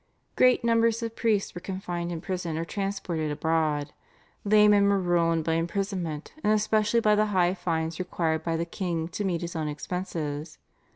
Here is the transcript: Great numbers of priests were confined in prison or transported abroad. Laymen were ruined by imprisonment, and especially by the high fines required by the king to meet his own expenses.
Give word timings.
Great 0.35 0.63
numbers 0.63 1.03
of 1.03 1.15
priests 1.15 1.53
were 1.53 1.61
confined 1.61 2.11
in 2.11 2.21
prison 2.21 2.57
or 2.57 2.65
transported 2.65 3.29
abroad. 3.29 3.93
Laymen 4.43 4.89
were 4.89 4.97
ruined 4.99 5.43
by 5.43 5.53
imprisonment, 5.53 6.33
and 6.43 6.51
especially 6.51 6.99
by 6.99 7.13
the 7.13 7.27
high 7.27 7.53
fines 7.53 7.99
required 7.99 8.41
by 8.43 8.57
the 8.57 8.65
king 8.65 9.07
to 9.09 9.23
meet 9.23 9.41
his 9.41 9.55
own 9.55 9.67
expenses. 9.67 10.57